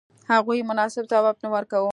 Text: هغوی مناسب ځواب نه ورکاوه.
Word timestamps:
هغوی 0.31 0.59
مناسب 0.69 1.03
ځواب 1.11 1.35
نه 1.43 1.49
ورکاوه. 1.55 1.89